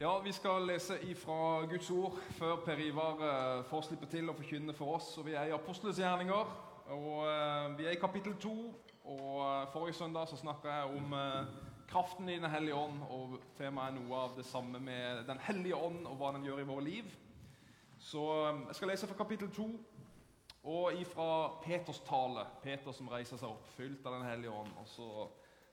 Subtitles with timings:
[0.00, 4.34] Ja, Vi skal lese ifra Guds ord før Per Ivar eh, får slippe til å
[4.38, 5.08] forkynne for oss.
[5.18, 6.50] Og Vi er i Apostles gjerninger,
[6.94, 8.52] og eh, vi er i kapittel 2.
[9.10, 11.48] Og eh, Forrige søndag så snakka jeg om eh,
[11.90, 15.80] kraften i Den hellige ånd, og temaet er noe av det samme med Den hellige
[15.88, 17.08] ånd og hva den gjør i våre liv.
[17.98, 18.22] Så
[18.68, 19.66] jeg skal lese fra kapittel 2
[20.76, 21.26] og ifra
[21.64, 22.44] Peters tale.
[22.62, 24.70] Peter som reiser seg opp, fylt av Den hellige ånd.
[24.78, 25.26] Og så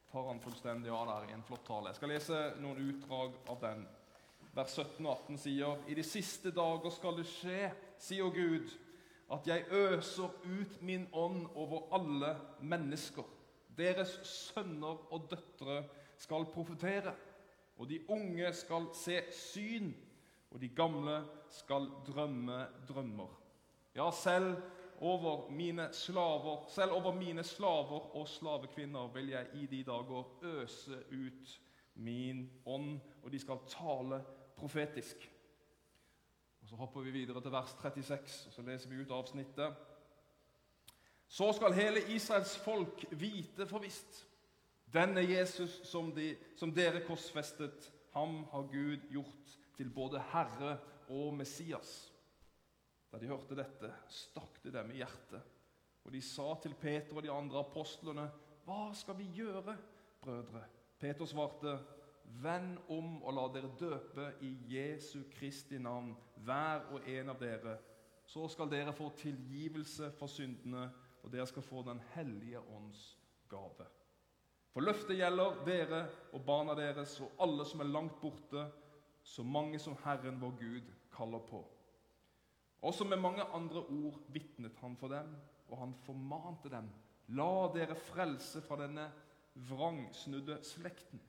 [0.09, 1.93] tar han fullstendig av der i en flott tale.
[1.93, 3.85] Jeg skal lese noen utdrag av den
[4.55, 7.69] vers 17 og 18 sier I de siste dager skal det skje,
[7.99, 8.71] sier Gud,
[9.35, 13.25] at jeg øser ut min ånd over alle mennesker.
[13.75, 15.81] Deres sønner og døtre
[16.17, 17.11] skal profetere,
[17.75, 19.91] og de unge skal se syn,
[20.51, 21.17] og de gamle
[21.51, 23.33] skal drømme drømmer.
[23.95, 24.55] Ja, selv
[25.03, 31.01] over mine slaver, selv over mine slaver og slavekvinner vil jeg i de dager øse
[31.11, 31.59] ut
[31.95, 34.21] min ånd, og de skal tale
[34.57, 35.31] profetisk.
[36.61, 39.75] Og Så hopper vi videre til vers 36, og så leser vi ut avsnittet.
[41.27, 44.25] Så skal hele Israels folk vite for visst
[44.95, 50.77] denne Jesus som, de, som dere korsfestet, ham har Gud gjort til både Herre
[51.11, 52.13] og Messias.
[53.11, 55.43] Da de hørte dette, stakk det dem i hjertet,
[56.05, 58.29] og de sa til Peter og de andre apostlene,
[58.65, 59.75] Hva skal vi gjøre,
[60.21, 60.63] brødre?
[60.99, 61.75] Peter svarte,
[62.41, 66.13] Vend om og la dere døpe i Jesu Kristi navn,
[66.45, 67.77] hver og en av dere.
[68.25, 70.89] Så skal dere få tilgivelse for syndene,
[71.23, 73.17] og dere skal få Den hellige ånds
[73.49, 73.87] gave.
[74.73, 76.01] For løftet gjelder dere
[76.33, 78.65] og barna deres og alle som er langt borte,
[79.23, 81.63] så mange som Herren vår Gud kaller på.
[82.81, 85.31] Også med mange andre ord vitnet han for dem,
[85.69, 86.89] og han formante dem.
[87.33, 89.07] La dere frelse fra denne
[89.69, 91.21] vrangsnudde slekten.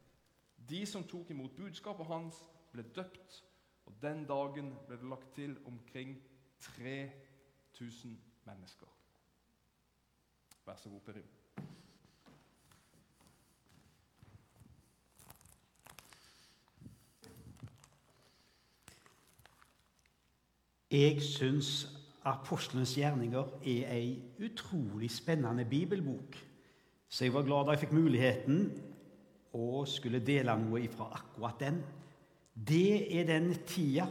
[0.68, 3.42] De som tok imot budskapet hans, ble døpt,
[3.86, 6.16] og den dagen ble det lagt til omkring
[6.60, 8.86] 3000 mennesker.
[10.66, 11.28] Vær så god, Perim.
[20.90, 21.86] Jeg syns
[22.26, 26.36] Apostlenes gjerninger er ei utrolig spennende bibelbok.
[27.08, 28.70] Så jeg var glad da jeg fikk muligheten
[29.56, 31.80] og skulle dele noe ifra akkurat den.
[32.56, 34.06] Det er den tida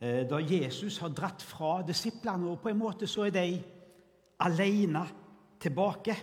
[0.00, 3.46] eh, da Jesus har dratt fra disiplene, og på en måte så er de
[4.42, 5.04] alene
[5.62, 6.16] tilbake.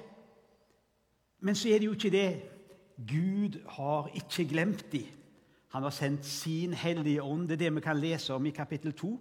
[1.40, 2.30] Men så er det jo ikke det.
[3.08, 5.08] Gud har ikke glemt dem.
[5.70, 7.48] Han har sendt sin hellige ånd.
[7.48, 9.12] Det er det vi kan lese om i kapittel 2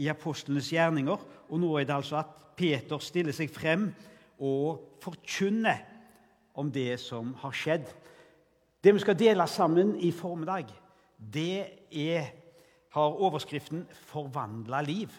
[0.00, 1.24] i apostlenes gjerninger.
[1.48, 3.90] Og nå er det altså at Peter stiller seg frem
[4.38, 5.84] og forkynner
[6.58, 7.86] om det som har skjedd.
[8.84, 10.66] Det vi skal dele sammen i formiddag,
[11.18, 12.26] det er,
[12.90, 15.14] har overskriften 'Forvandla liv'.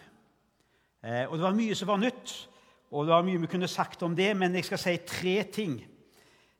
[1.04, 2.48] Eh, og Det var mye som var nytt,
[2.90, 5.86] og det var mye vi kunne sagt om det, men jeg skal si tre ting.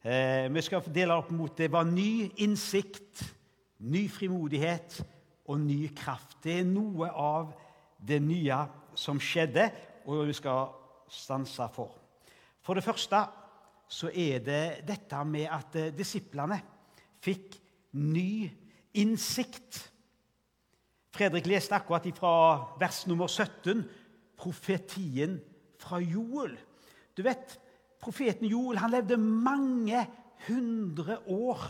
[0.05, 3.35] Eh, vi skal dele opp mot det var ny innsikt,
[3.79, 5.05] ny frimodighet
[5.47, 6.37] og ny kraft.
[6.45, 7.53] Det er noe av
[8.09, 9.71] det nye som skjedde,
[10.07, 10.69] og vi skal
[11.09, 11.95] stanse for.
[12.63, 13.25] For det første
[13.89, 16.61] så er det dette med at eh, disiplene
[17.25, 17.57] fikk
[17.97, 18.51] ny
[18.97, 19.81] innsikt.
[21.15, 22.35] Fredrik leste akkurat fra
[22.81, 23.83] vers nummer 17,
[24.39, 25.41] profetien
[25.81, 26.55] fra Joel.
[27.17, 27.59] Du vet,
[28.01, 30.07] Profeten Joel han levde mange
[30.47, 31.67] hundre år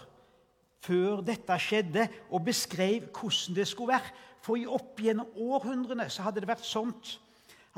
[0.81, 4.15] før dette skjedde, og beskrev hvordan det skulle være.
[4.41, 7.19] For i opp gjennom århundrene så hadde det vært sånt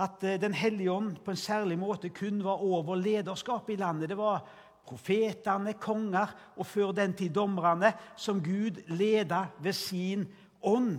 [0.01, 4.09] at eh, Den hellige ånd på en særlig måte kun var over lederskapet i landet.
[4.09, 4.47] Det var
[4.87, 10.27] profetene, konger og før den tid dommerne, som Gud leda ved sin
[10.63, 10.99] ånd.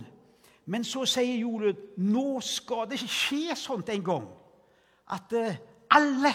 [0.66, 4.28] Men så sier Jolud nå skal det ikke skje sånt en gang.
[5.12, 5.58] At eh,
[5.92, 6.32] alle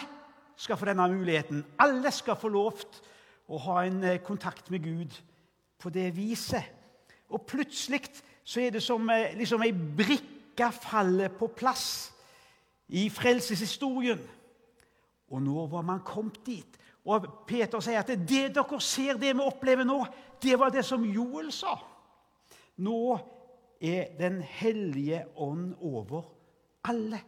[0.60, 1.64] skal få denne muligheten.
[1.82, 2.84] Alle skal få lov
[3.50, 5.16] å ha en eh, kontakt med Gud
[5.80, 6.76] på det viset.
[7.30, 8.04] Og plutselig
[8.44, 12.12] så er det som eh, liksom ei brikke faller på plass
[12.94, 14.22] i frelseshistorien.
[15.30, 16.78] Og nå var man kommet dit.
[17.08, 20.02] Og Peter sier at det dere ser, det vi opplever nå,
[20.42, 21.78] det var det som Joel sa.
[22.84, 23.18] Nå
[23.80, 26.26] er Den hellige ånd over
[26.84, 27.22] alle.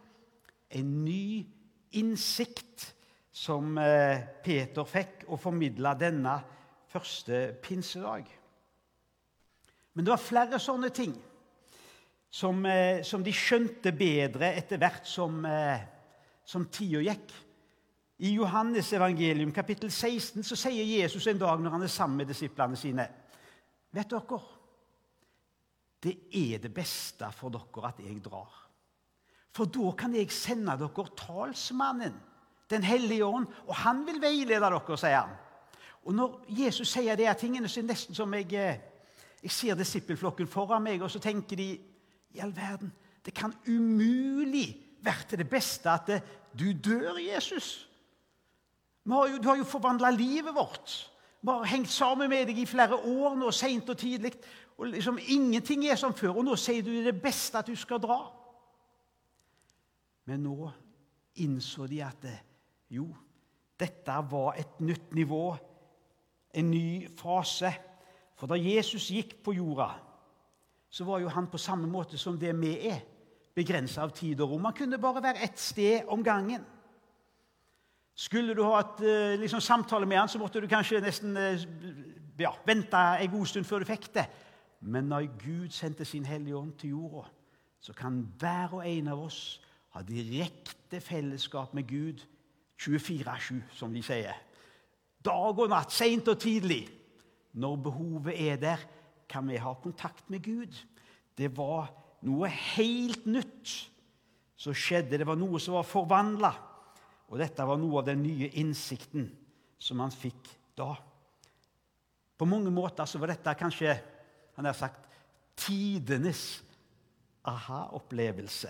[0.68, 1.46] En ny
[1.96, 2.94] innsikt
[3.32, 6.36] som eh, Peter fikk og formidla denne
[6.92, 8.28] første pinsedag.
[9.92, 11.14] Men det var flere sånne ting
[12.32, 15.84] som, eh, som de skjønte bedre etter hvert som, eh,
[16.44, 17.32] som tida gikk.
[18.22, 22.28] I Johannes evangelium kapittel 16 så sier Jesus en dag når han er sammen med
[22.30, 23.08] disiplene sine
[23.92, 24.38] Vet dere
[26.02, 28.54] det er det beste for dere at jeg drar.
[29.54, 32.14] For da kan jeg sende dere talsmannen,
[32.70, 35.34] Den hellige ånd, og han vil veilede dere, sier han.
[36.04, 38.78] Og Når Jesus sier de tingene, så er det nesten som jeg, eh,
[39.42, 41.78] jeg ser disippelflokken foran meg, og så tenker de
[42.32, 42.92] i all verden
[43.24, 46.20] Det kan umulig være til det beste at eh,
[46.58, 47.91] du dør, Jesus.
[49.10, 51.10] Har jo, du har jo forvandla livet vårt.
[51.42, 54.36] Vi har hengt sammen med deg i flere år nå, seint og tidlig.
[54.78, 58.00] Og liksom Ingenting er som før, og nå sier du det beste at du skal
[58.02, 58.20] dra.
[60.30, 60.70] Men nå
[61.42, 62.36] innså de at det,
[62.94, 63.08] jo,
[63.80, 65.44] dette var et nytt nivå,
[66.54, 67.72] en ny fase.
[68.38, 69.88] For da Jesus gikk på jorda,
[70.92, 73.00] så var jo han på samme måte som det vi er,
[73.56, 74.68] begrensa av tid og rom.
[74.68, 76.64] Han kunne bare være ett sted om gangen.
[78.14, 81.64] Skulle du ha et eh, liksom, samtale med han, så måtte du kanskje nesten eh,
[82.38, 84.26] ja, vente en god stund før du fikk det.
[84.82, 87.28] Men når Gud sendte sin Hellige Ånd til jorda,
[87.80, 89.60] så kan hver og en av oss
[89.94, 92.22] ha direkte fellesskap med Gud
[92.80, 94.36] 24-7, som de sier.
[95.22, 96.84] Dag og natt, seint og tidlig.
[97.52, 98.84] Når behovet er der,
[99.28, 100.76] kan vi ha kontakt med Gud.
[101.38, 101.92] Det var
[102.26, 103.74] noe helt nytt
[104.56, 105.18] som skjedde.
[105.20, 106.52] Det var noe som var forvandla.
[107.32, 109.30] Og dette var noe av den nye innsikten
[109.80, 110.92] som han fikk da.
[112.36, 113.94] På mange måter så var dette kanskje
[114.58, 115.06] han har sagt,
[115.56, 116.60] tidenes
[117.48, 118.68] aha-opplevelse.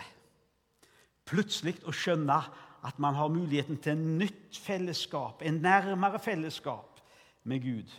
[1.27, 2.39] Plutselig å skjønne
[2.83, 7.03] at man har muligheten til en nytt fellesskap, en nærmere fellesskap
[7.51, 7.93] med Gud.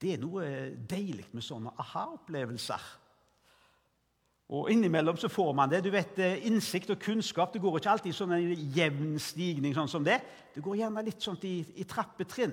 [0.00, 0.48] Det er noe
[0.88, 2.80] deilig med sånne aha-opplevelser.
[4.52, 5.80] Og Innimellom så får man det.
[5.84, 9.74] Du vet, eh, Innsikt og kunnskap det går ikke alltid i sånn en jevn stigning.
[9.74, 10.20] sånn som Det
[10.54, 12.52] Det går gjerne litt sånn i, i trappetrinn.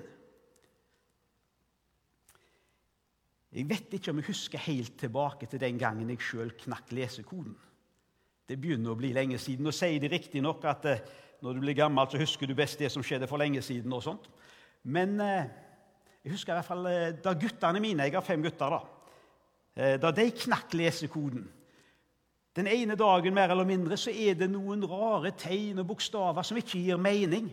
[3.54, 7.56] Jeg vet ikke om jeg husker helt tilbake til den gangen jeg sjøl knakk lesekoden.
[8.48, 9.66] Det begynner å bli lenge siden.
[9.66, 11.04] Nå sier de riktignok at eh,
[11.42, 13.92] når du blir gammel, så husker du best det som skjedde for lenge siden.
[13.92, 14.30] og sånt.
[14.84, 15.46] Men eh,
[16.24, 16.88] jeg husker i hvert fall
[17.22, 18.70] da guttene mine Jeg har fem gutter.
[18.70, 21.50] Da Da de knakk lesekoden
[22.56, 26.59] den ene dagen mer eller mindre, så er det noen rare tegn og bokstaver som
[26.59, 27.48] ikke gir mening.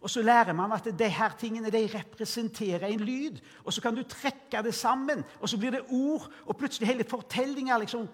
[0.00, 3.40] Og så lærer man at de her tingene de representerer en lyd.
[3.64, 6.28] Og så kan du trekke det sammen, og så blir det ord.
[6.46, 8.08] Og plutselig hele fortellinga liksom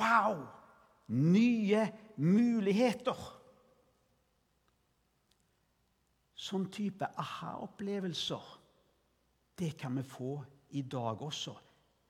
[0.00, 0.46] Wow!
[1.06, 1.84] Nye
[2.16, 3.18] muligheter.
[6.36, 8.42] Sånn type aha-opplevelser,
[9.58, 10.34] det kan vi få
[10.78, 11.54] i dag også.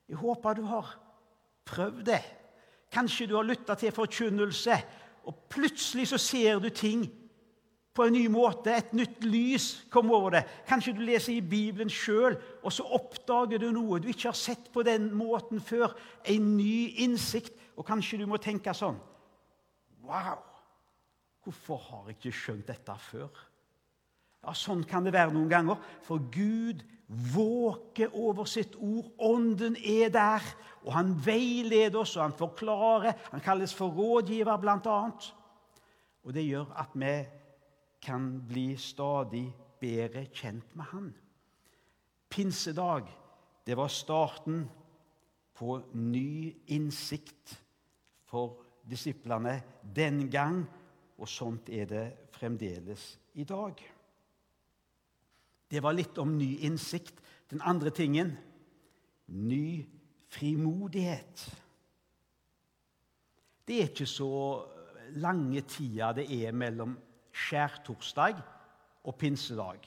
[0.09, 0.91] Jeg håper du har
[1.67, 2.23] prøvd det.
[2.93, 4.77] Kanskje du har lytta til forkynnelse,
[5.27, 7.07] og plutselig så ser du ting
[7.97, 8.71] på en ny måte.
[8.71, 10.45] Et nytt lys kommer over det.
[10.69, 14.71] Kanskje du leser i Bibelen sjøl, og så oppdager du noe du ikke har sett
[14.73, 15.97] på den måten før.
[16.29, 17.55] En ny innsikt.
[17.77, 18.97] Og kanskje du må tenke sånn
[20.07, 20.39] Wow!
[21.45, 23.43] Hvorfor har jeg ikke skjønt dette før?
[24.47, 25.81] Ja, Sånn kan det være noen ganger.
[26.07, 29.11] For Gud våker over sitt ord.
[29.19, 30.47] Ånden er der,
[30.87, 33.19] og han veileder oss, og han forklarer.
[33.33, 34.99] Han kalles for rådgiver, bl.a.
[36.27, 37.15] Og det gjør at vi
[38.03, 39.49] kan bli stadig
[39.83, 41.13] bedre kjent med han.
[42.31, 43.11] Pinsedag,
[43.67, 44.65] det var starten
[45.57, 47.57] på ny innsikt
[48.27, 49.61] for disiplene
[49.95, 50.63] den gang,
[51.19, 53.96] og sånt er det fremdeles i dag.
[55.71, 57.21] Det var litt om ny innsikt.
[57.51, 58.35] Den andre tingen
[59.27, 59.87] ny
[60.31, 61.45] frimodighet.
[63.67, 64.31] Det er ikke så
[65.23, 66.95] lange tida det er mellom
[67.37, 68.39] skjærtorsdag
[69.07, 69.83] og pinsedag.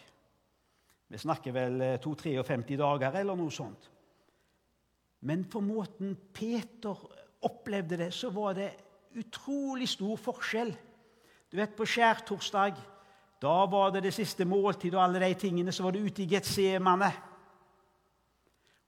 [1.10, 3.90] Vi snakker vel 52 dager eller noe sånt.
[5.26, 6.96] Men på måten Peter
[7.48, 8.70] opplevde det, så var det
[9.20, 10.72] utrolig stor forskjell.
[11.50, 12.78] Du vet, På skjærtorsdag
[13.40, 15.72] da var det det siste måltid og alle de tingene.
[15.72, 17.12] Så var det ute i Getsemane.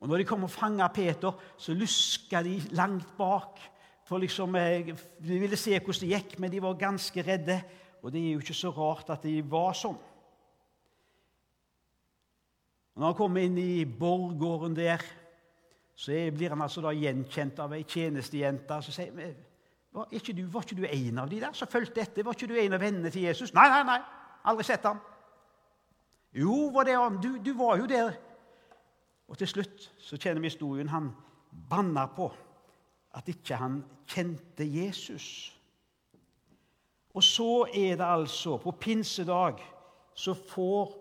[0.01, 3.60] Og når de kom og fanga Peter, så luska de langt bak.
[4.05, 7.62] For liksom, eh, De ville se hvordan det gikk, men de var ganske redde.
[8.03, 9.98] Og det er jo ikke så rart at de var sånn.
[12.96, 15.01] Når han kommer inn i borggården der,
[15.96, 18.81] så blir han altså da gjenkjent av ei tjenestejente.
[18.84, 19.36] Så sier
[19.91, 22.24] var ikke, du, var ikke du en av de der som fulgte etter?
[22.24, 23.53] Var ikke du en av vennene til Jesus?
[23.53, 24.00] Nei, nei, nei.
[24.43, 25.00] Aldri sett ham.
[26.33, 26.98] Jo, var det?
[27.24, 28.15] Du, du var jo der.
[29.27, 30.89] Og til slutt så kjenner vi historien.
[30.91, 31.12] Han
[31.69, 32.29] banna på
[33.15, 35.51] at ikke han kjente Jesus.
[37.12, 39.60] Og så er det altså På pinsedag
[40.15, 40.98] så får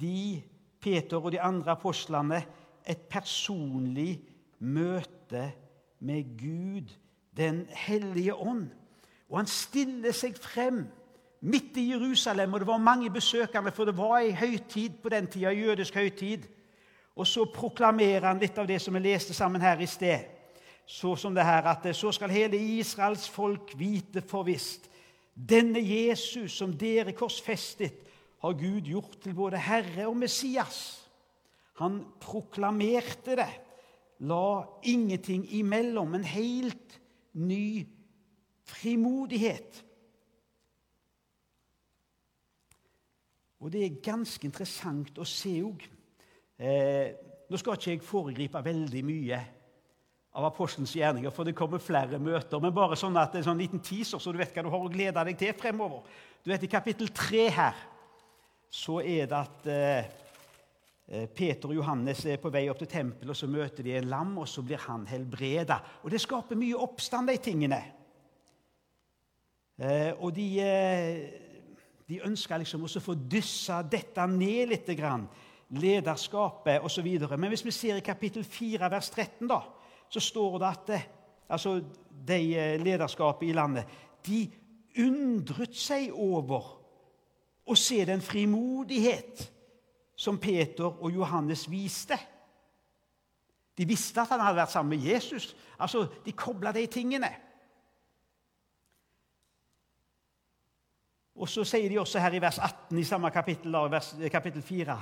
[0.00, 0.42] de,
[0.80, 2.42] Peter og de andre apostlene,
[2.86, 4.20] et personlig
[4.58, 5.52] møte
[5.98, 6.94] med Gud,
[7.36, 8.70] den hellige ånd.
[9.28, 10.86] Og han stiller seg frem
[11.40, 15.26] midt i Jerusalem, og det var mange besøkende, for det var ei høytid på den
[15.26, 16.44] tida, jødisk høytid.
[17.16, 20.28] Og så proklamerer han litt av det som vi leste sammen her i sted.
[20.86, 24.88] Så som det her at så skal hele Israels folk vite for visst.
[25.34, 28.06] Denne Jesus som dere korsfestet,
[28.40, 31.02] har Gud gjort til både Herre og Messias.
[31.76, 33.50] Han proklamerte det.
[34.24, 36.14] La ingenting imellom.
[36.14, 37.00] En helt
[37.32, 37.84] ny
[38.64, 39.82] frimodighet.
[43.60, 45.82] Og det er ganske interessant å se òg.
[46.60, 47.12] Eh,
[47.50, 49.40] nå skal ikke jeg foregripe veldig mye
[50.38, 52.62] av apostelens gjerninger, for det kommer flere møter.
[52.62, 54.86] Men bare sånn at det er sånn liten teaser, så du vet hva du har
[54.86, 56.06] å glede deg til fremover.
[56.44, 57.84] Du vet, I kapittel 3 her
[58.70, 60.10] så er det at eh,
[61.10, 64.08] eh, Peter og Johannes er på vei opp til tempelet, og så møter de en
[64.12, 65.80] lam, og så blir han helbreda.
[66.04, 67.82] Og det skaper mye oppstand, de tingene.
[69.80, 71.49] Eh, og de eh,
[72.10, 75.28] de ønska liksom å få dyssa dette ned litt, grann,
[75.78, 77.06] lederskapet osv.
[77.36, 79.60] Men hvis vi ser i kapittel 4, vers 13, da,
[80.10, 81.06] så står det at eh,
[81.54, 81.76] altså,
[82.10, 84.42] de eh, lederskapet i landet de
[85.00, 86.66] undret seg over
[87.70, 89.46] å se den frimodighet
[90.18, 92.18] som Peter og Johannes viste.
[93.78, 95.54] De visste at han hadde vært sammen med Jesus.
[95.78, 97.30] Altså, De kobla de tingene.
[101.40, 104.96] Og så sier de også her i vers 18 i samme kapittel, vers, kapittel 4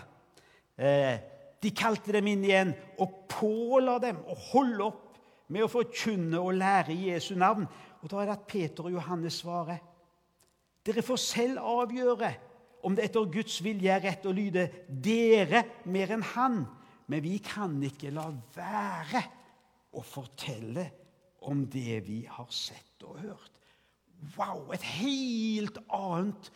[0.78, 1.18] eh,
[1.62, 5.18] De kalte dem inn igjen og påla dem å holde opp
[5.50, 7.66] med å forkynne og lære i Jesu navn.
[8.02, 9.80] Og Da er det at Peter og Johannes svarer.
[10.86, 12.30] Dere får selv avgjøre
[12.86, 16.62] om det etter Guds vilje er rett å lyde dere mer enn Han.
[17.08, 19.24] Men vi kan ikke la være
[19.96, 20.86] å fortelle
[21.48, 23.57] om det vi har sett og hørt.
[24.36, 24.72] Wow!
[24.74, 26.50] Et helt annet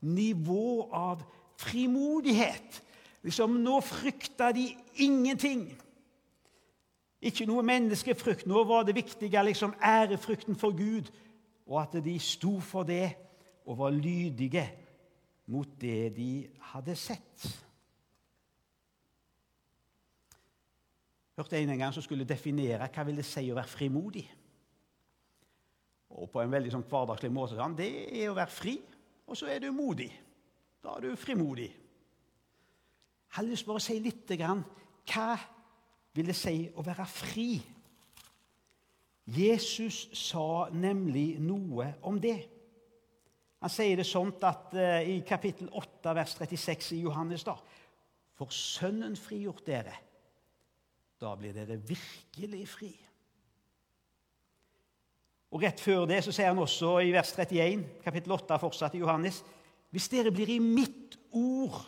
[0.00, 1.22] nivå av
[1.58, 2.82] frimodighet.
[3.26, 4.70] Liksom, Nå frykta de
[5.02, 5.66] ingenting.
[7.18, 8.46] Ikke noe menneskefrykt.
[8.46, 11.10] Nå var det viktige liksom ærefrykten for Gud,
[11.66, 13.10] og at de sto for det
[13.66, 14.64] og var lydige
[15.50, 17.48] mot det de hadde sett.
[21.36, 24.24] Hørte en en gang som skulle definere hva vil det si å være frimodig.
[26.16, 28.78] Og på en veldig sånn hverdagslig måte sa han det er å være fri,
[29.28, 30.08] og så er du modig.
[30.82, 31.68] Da er du frimodig.
[33.28, 34.62] Jeg har lyst til å si litt grann,
[35.08, 35.34] hva
[36.16, 37.50] vil det si å være fri?
[39.28, 42.38] Jesus sa nemlig noe om det.
[43.60, 47.56] Han sier det sånn at uh, i kapittel 8, vers 36 i Johannes da,
[48.38, 49.96] For Sønnen frigjort dere,
[51.18, 52.92] da blir dere virkelig fri.
[55.58, 59.00] Og Rett før det så sier han også i vers 31, kapittel 8 fortsatt i
[59.00, 59.40] Johannes
[59.90, 61.80] Hvis dere blir i mitt ord,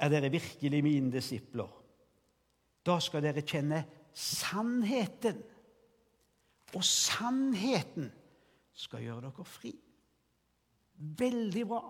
[0.00, 1.68] er dere virkelig mine disipler.
[2.86, 3.82] Da skal dere kjenne
[4.16, 5.42] sannheten.
[6.72, 8.08] Og sannheten
[8.72, 9.74] skal gjøre dere fri.
[11.20, 11.82] Veldig bra.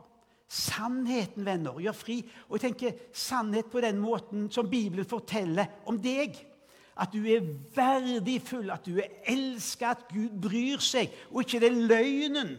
[0.51, 2.19] Sannheten, venner, gjør fri.
[2.49, 6.35] Og jeg tenker sannhet på den måten som Bibelen forteller om deg.
[6.97, 7.45] At du er
[7.77, 11.13] verdifull, at du er elska, at Gud bryr seg.
[11.31, 12.57] Og ikke det løgnen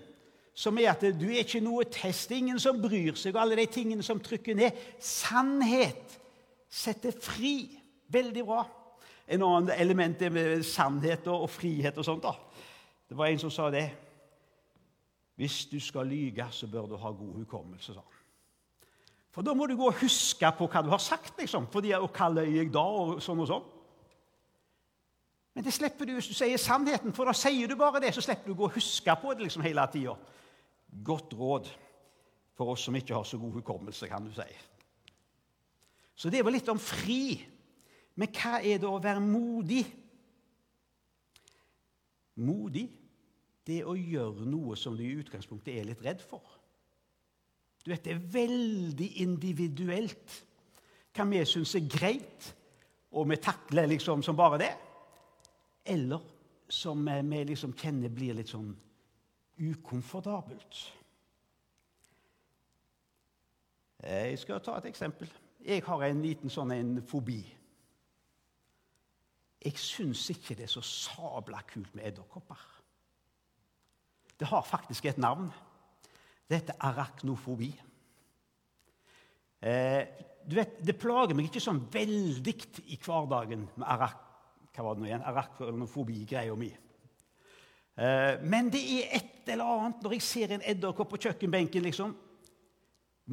[0.57, 3.67] som er at du er ikke noe test, ingen som bryr seg, og alle de
[3.69, 4.79] tingene som trykker ned.
[5.01, 6.17] Sannhet
[6.69, 7.69] setter fri.
[8.09, 8.63] Veldig bra.
[9.27, 12.23] En annen element er med sannhet og frihet og sånt.
[12.23, 12.33] da.
[13.09, 13.85] Det var en som sa det.
[15.37, 17.93] Hvis du skal lyge, så bør du ha god hukommelse.
[17.93, 18.01] sa
[19.31, 21.37] For da må du gå og huske på hva du har sagt.
[21.37, 21.67] liksom.
[21.71, 22.81] Fordi, og hva løy jeg da?
[22.81, 23.67] og sånn og sånn.
[25.57, 28.11] Men det slipper du hvis du sier sannheten, for da sier du bare det.
[28.13, 30.13] Så slipper du å gå og huske på det liksom hele tida.
[31.09, 31.71] Godt råd
[32.53, 34.45] for oss som ikke har så god hukommelse, kan du si.
[36.13, 37.39] Så det var litt om fri.
[38.21, 39.81] Men hva er det å være modig?
[42.45, 42.85] Modig,
[43.65, 46.45] det er å gjøre noe som du i utgangspunktet er litt redd for.
[47.81, 50.41] Du vet, Det er veldig individuelt
[51.17, 52.53] hva vi syns er greit,
[53.09, 54.75] og vi takler liksom som bare det
[55.87, 56.23] eller
[56.69, 58.73] som vi liksom kjenner blir litt sånn
[59.57, 60.81] ukomfortabelt.
[64.03, 65.29] Jeg skal ta et eksempel.
[65.63, 67.39] Jeg har en liten sånn en fobi.
[69.63, 72.59] Jeg syns ikke det er så sabla kult med edderkopper.
[74.37, 75.49] Det har faktisk et navn.
[76.47, 77.71] Det heter arachnofobi.
[79.59, 80.03] Eh,
[80.45, 82.55] du vet, Det plager meg ikke sånn veldig
[82.93, 84.26] i hverdagen med arak
[84.77, 85.25] hva var det nå igjen?
[85.25, 86.69] Arachnofobi-greia mi.
[87.97, 91.81] Eh, men det er et eller annet når jeg ser en edderkopp på kjøkkenbenken.
[91.81, 92.13] liksom.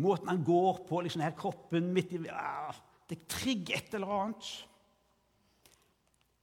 [0.00, 2.72] Måten han går på, liksom her kroppen midt i ja,
[3.08, 4.48] Det trigger et eller annet.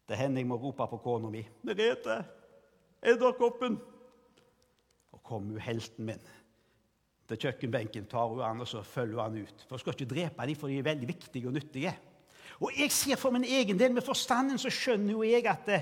[0.05, 1.41] Det hender jeg må rope på kona mi.
[1.63, 2.21] 'Merete!
[3.01, 3.79] Edderkoppen!'
[5.11, 6.21] Og kommer helten min
[7.27, 9.65] til kjøkkenbenken, tar hun han, og så følger hun han ut.
[9.65, 11.93] For Hun skal ikke drepe dem, for de er veldig viktige og nyttige.
[12.61, 15.81] Og jeg sier for min egen del, med forstanden, så skjønner jo jeg at det,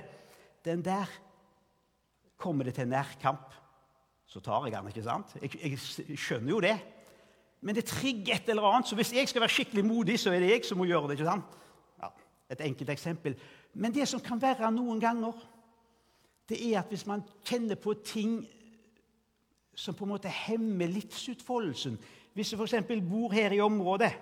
[0.65, 1.09] den der
[2.39, 3.51] Kommer det til nærkamp,
[4.23, 5.33] så tar jeg den, ikke sant?
[5.41, 6.77] Jeg, jeg skjønner jo det.
[7.59, 10.39] Men det trigger et eller annet, så hvis jeg skal være skikkelig modig, så er
[10.39, 11.17] det jeg som må gjøre det.
[11.17, 11.57] ikke sant?
[11.99, 12.13] Ja,
[12.55, 13.35] et enkelt eksempel.
[13.73, 15.35] Men det som kan være noen ganger,
[16.47, 18.39] det er at hvis man kjenner på ting
[19.75, 21.99] som på en måte hemmer livsutfoldelsen
[22.33, 22.73] Hvis du f.eks.
[23.09, 24.13] bor her i området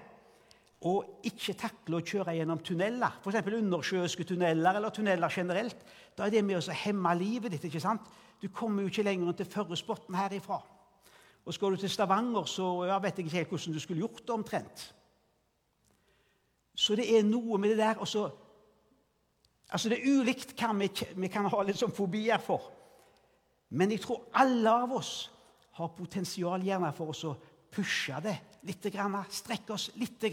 [0.86, 3.50] og ikke takle å kjøre gjennom tunneler, f.eks.
[3.58, 5.80] undersjøiske tunneler eller tunneler generelt,
[6.18, 7.66] da er det med å hemme livet ditt.
[7.66, 8.06] ikke sant?
[8.42, 10.60] Du kommer jo ikke lenger enn til Førrespotten herifra.
[11.48, 14.22] Og skal du til Stavanger, så jeg vet jeg ikke helt hvordan du skulle gjort
[14.22, 14.84] det omtrent.
[16.78, 18.30] Så det er noe med det der også,
[19.68, 22.70] Altså, Det er ulikt hva vi, vi kan ha litt sånn fobier for.
[23.76, 25.28] Men jeg tror alle av oss
[25.76, 27.34] har potensial gjerne for å
[27.72, 28.90] pushe det litt,
[29.32, 30.28] strekke oss litt.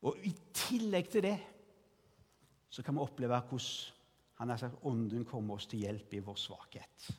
[0.00, 1.38] Og i tillegg til det
[2.70, 3.98] så kan vi oppleve hvordan
[4.40, 7.10] han har sagt, ånden kommer oss til hjelp i vår svakhet.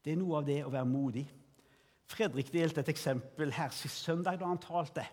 [0.00, 1.26] Det er noe av det å være modig.
[2.08, 5.04] Fredrik delte et eksempel her sist søndag da han talte.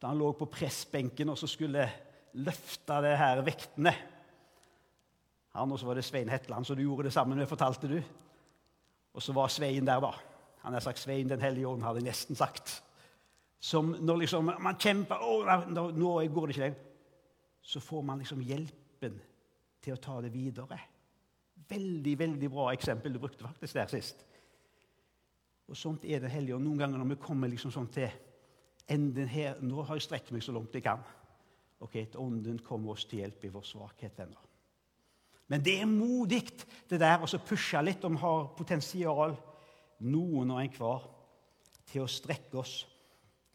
[0.00, 1.84] Da han lå på pressbenken og så skulle
[2.40, 3.92] løfte det her vektene.
[5.58, 7.98] Han og så var det Svein Hetland, så du gjorde det sammen med, fortalte du.
[9.12, 10.14] Og så var Svein der, da.
[10.62, 12.82] Han har sagt Svein Den hellige ånd, hadde jeg nesten sagt.
[13.62, 15.36] Som når liksom, man kjemper å,
[15.70, 16.88] nå, nå går det ikke lenger.
[17.62, 19.20] Så får man liksom hjelpen
[19.82, 20.78] til å ta det videre.
[21.70, 24.24] Veldig veldig bra eksempel du brukte faktisk der sist.
[25.70, 26.66] Og Sånt er Den hellige ånd.
[26.66, 28.10] Noen ganger når vi kommer liksom sånn til
[28.90, 31.02] enden her Nå har jeg strekt meg så langt jeg kan.
[31.82, 34.42] Ok, Ånden kommer oss til hjelp i vår svakhet, venner.
[35.50, 36.44] Men det er modig,
[36.88, 39.34] det der å pushe litt om vi har potensial
[40.04, 41.04] noen og enhver,
[41.92, 42.76] til å strekke oss.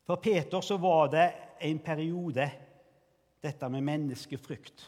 [0.07, 1.25] For Peter så var det
[1.67, 2.45] en periode
[3.43, 4.85] dette med menneskefrykt.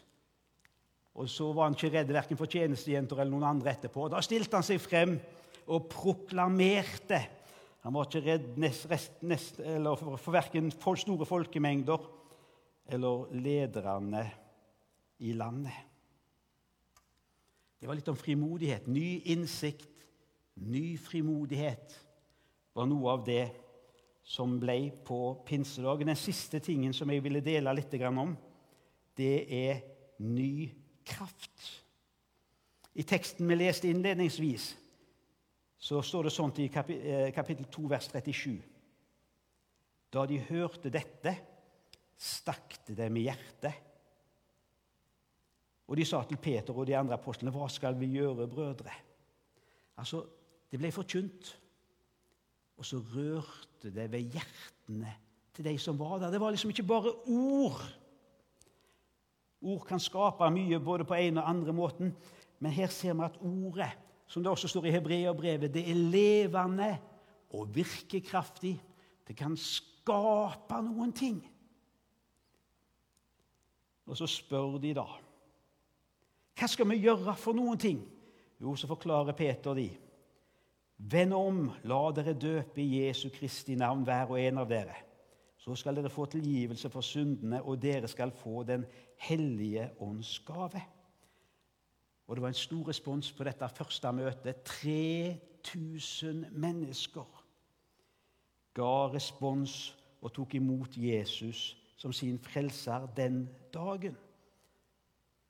[1.19, 4.07] Og så var han ikke redd verken for tjenestejenter eller noen andre etterpå.
[4.11, 5.17] Da stilte han seg frem
[5.69, 7.19] og proklamerte.
[7.83, 12.07] Han var ikke redd nest, rest, nest, for, for verken store folkemengder
[12.89, 14.23] eller lederne
[15.19, 15.85] i landet.
[17.79, 18.87] Det var litt om frimodighet.
[18.91, 19.98] Ny innsikt
[20.59, 21.95] Ny frimodighet
[22.75, 23.45] var noe av det
[24.29, 26.11] som ble på pinsedagen.
[26.11, 28.35] Den siste tingen som jeg ville dele litt om,
[29.17, 29.81] det er
[30.21, 30.69] ny
[31.07, 31.63] kraft.
[32.93, 34.71] I teksten vi leste innledningsvis,
[35.79, 38.57] så står det sånt i eh, kapittel 2, vers 37.
[40.11, 41.35] Da de hørte dette,
[42.19, 43.85] stakk det dem i hjertet.
[45.89, 49.05] Og de sa til Peter og de andre apostlene, 'Hva skal vi gjøre, brødre?'
[49.97, 50.25] Altså,
[50.71, 51.55] det ble forkynt,
[52.77, 55.15] og så rørte det ved hjertene
[55.55, 56.31] til de som var der.
[56.31, 57.81] Det var liksom ikke bare ord.
[59.61, 62.13] Ord kan skape mye både på en og andre måten,
[62.59, 63.91] men her ser vi at ordet,
[64.27, 66.97] som det også står i Hebreerbrevet, det er levende
[67.57, 68.75] og virkekraftig.
[69.27, 71.41] Det kan skape noen ting.
[74.09, 75.05] Og så spør de da
[76.59, 77.99] Hva skal vi gjøre for noen ting?
[78.59, 79.87] Jo, så forklarer Peter de.
[80.99, 84.97] Vend om, la dere døpe i Jesu Kristi navn, hver og en av dere.
[85.59, 88.85] Så skal dere få tilgivelse for syndene, og dere skal få Den
[89.17, 90.81] hellige ånds gave.
[92.27, 94.63] Og Det var en stor respons på dette første møtet.
[94.63, 97.43] 3000 mennesker
[98.73, 104.17] ga respons og tok imot Jesus som sin frelser den dagen.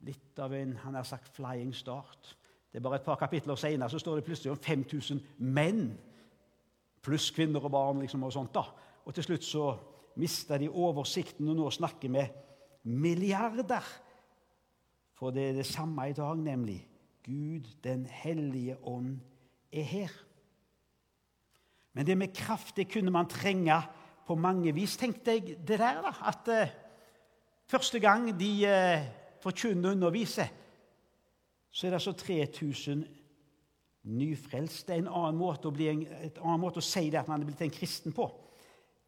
[0.00, 2.36] Litt av en han har sagt, flying start.
[2.70, 5.88] Det er bare et par kapitler senere så står det plutselig om 5000 menn
[7.02, 8.02] pluss kvinner og barn.
[8.04, 8.64] Liksom, og sånt da.
[9.04, 9.72] Og til slutt så
[10.20, 12.24] mista de oversikten, og nå snakker vi
[12.90, 13.86] milliarder.
[15.18, 16.80] For det er det samme i dag, nemlig.
[17.24, 19.18] Gud, den hellige ånd,
[19.72, 20.12] er her.
[21.92, 23.76] Men det med kraft det kunne man trenge
[24.26, 24.96] på mange vis.
[24.96, 26.14] Tenkte jeg det der, da.
[26.30, 26.72] At eh,
[27.66, 29.06] første gang de eh,
[29.42, 30.48] forkynner og underviser,
[31.70, 33.04] så er det altså 3000
[34.10, 34.96] nyfrelste.
[34.96, 37.50] En annen måte å, bli en, et annen måte å si det at man er
[37.50, 38.28] blitt en kristen på,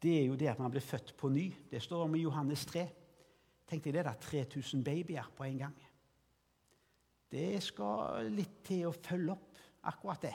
[0.03, 1.47] det er jo det at man blir født på ny.
[1.71, 2.85] Det står om i Johannes 3.
[3.69, 5.75] Tenkte jeg det er 3000 babyer på en gang.
[7.33, 10.33] Det skal litt til å følge opp akkurat det.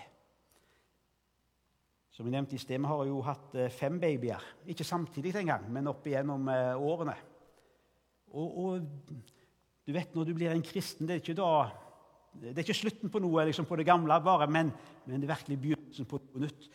[2.10, 4.42] Som jeg nevnte i sted, Vi har jo hatt eh, fem babyer.
[4.66, 7.14] Ikke samtidig engang, men opp igjennom eh, årene.
[8.32, 8.88] Og, og,
[9.86, 11.68] du vet, når du blir en kristen, det er ikke, da,
[12.40, 14.70] det er ikke slutten på noe liksom på det gamle, bare, men,
[15.06, 16.68] men det er virkelig begynnelsen på noe nytt.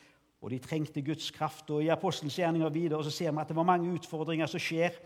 [0.44, 1.70] Og de trengte Guds kraft.
[1.72, 4.98] Og I apostelens gjerninger videre så ser vi at det var mange utfordringer som skjer,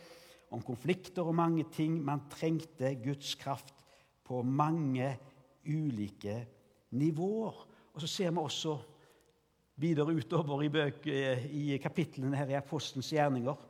[0.50, 2.00] om konflikter og mange ting.
[2.02, 3.76] Man trengte Guds kraft
[4.26, 5.12] på mange
[5.67, 6.39] ulike
[6.98, 7.65] nivåer.
[7.93, 8.78] Og så ser vi også
[9.78, 13.67] videre utover i, bøk, i kapitlene her i Apostelens gjerninger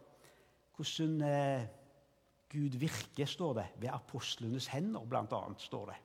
[0.77, 1.63] hvordan eh,
[2.53, 5.95] Gud virker, står det, ved apostlenes hender, blant annet, står det.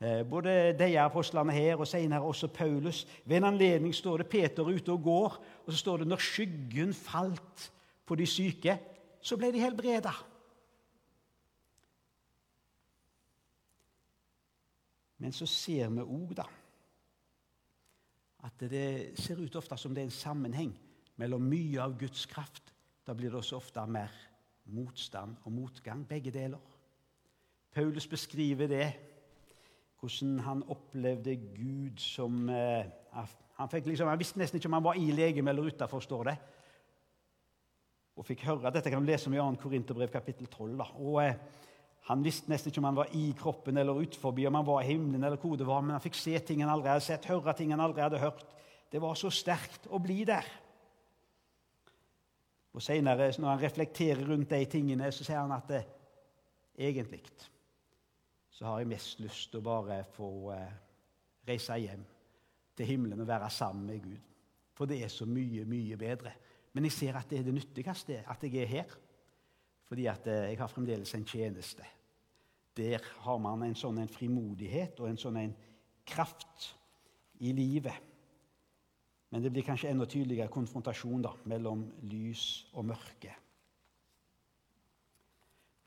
[0.00, 3.06] Eh, både de apostlene her og senere også Paulus.
[3.24, 6.94] Ved en anledning står det Peter ute og går, og så står det når skyggen
[6.94, 7.72] falt
[8.06, 8.78] på de syke,
[9.20, 10.12] så ble de helbreda.
[15.18, 16.44] Men så ser vi òg, da
[18.46, 20.72] at det ser ut ofte som det er en sammenheng
[21.18, 22.72] mellom mye av Guds kraft.
[23.06, 24.12] Da blir det også ofte mer
[24.74, 26.62] motstand og motgang, begge deler.
[27.74, 28.86] Paulus beskriver det,
[30.06, 32.86] hvordan han opplevde Gud som eh,
[33.56, 36.34] han, liksom, han, visste nesten ikke om han var i legemet eller utafor, står det.
[38.16, 39.46] Og fikk høre, Dette kan du lese om i 2.
[39.62, 40.76] Korinterbrev kapittel 12.
[40.78, 40.88] Da.
[41.00, 41.64] Og, eh,
[42.06, 44.92] han visste nesten ikke om han var i kroppen eller utenfor, om han var i
[44.92, 47.54] himmelen eller hvor det var, men han fikk se ting han aldri hadde sett, høre
[47.58, 48.44] ting han aldri hadde hørt.
[48.92, 50.46] Det var så sterkt å bli der.
[52.76, 55.82] Og Senere, når han reflekterer rundt de tingene, så sier han at det,
[56.78, 57.24] egentlig
[58.56, 60.76] så har jeg mest lyst til å bare få eh,
[61.44, 62.04] reise hjem
[62.76, 64.22] til himmelen og være sammen med Gud.
[64.76, 66.32] For det er så mye, mye bedre.
[66.72, 68.96] Men jeg ser at det er det nyttigste at jeg er her.
[69.84, 71.84] Fordi at eh, jeg har fremdeles en tjeneste.
[72.76, 75.56] Der har man en sånn en frimodighet og en sånn en
[76.08, 76.72] kraft
[77.44, 78.12] i livet.
[79.32, 83.36] Men det blir kanskje enda tydeligere konfrontasjon da, mellom lys og mørke.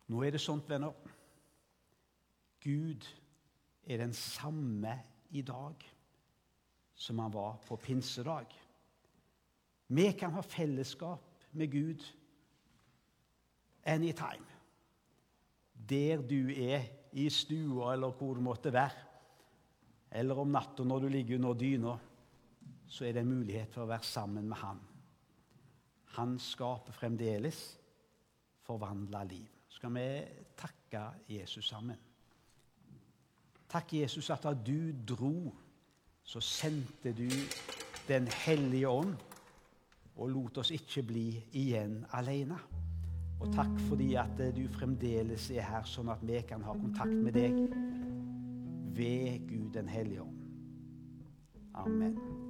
[0.09, 1.17] Nå er det sånt, venner.
[2.63, 3.07] Gud
[3.83, 4.99] er den samme
[5.31, 5.85] i dag
[6.99, 8.47] som han var på pinsedag.
[9.87, 12.03] Vi kan ha fellesskap med Gud
[13.83, 14.59] anytime
[15.89, 19.07] der du er, i stua eller hvor du måtte være,
[20.11, 21.95] eller om natta når du ligger under dyna,
[22.85, 24.83] så er det en mulighet for å være sammen med Han.
[26.19, 27.63] Han skaper fremdeles
[28.65, 29.47] forvandla liv.
[29.69, 30.05] Skal vi
[30.57, 31.97] takke Jesus sammen?
[33.69, 35.53] Takk, Jesus, at da du dro,
[36.23, 37.29] så sendte du
[38.09, 39.13] Den hellige ånd
[40.17, 42.57] og lot oss ikke bli igjen alene.
[43.39, 47.37] Og takk fordi at du fremdeles er her, sånn at vi kan ha kontakt med
[47.37, 47.61] deg
[48.97, 50.45] ved Gud den hellige ånd.
[51.77, 52.48] Amen.